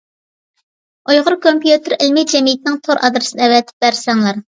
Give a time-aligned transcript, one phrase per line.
[1.11, 4.39] ئۇيغۇر كومپيۇتېر ئىلمى جەمئىيىتىنىڭ تور ئادرېسىنى ئەۋەتىپ بەرسەڭلار.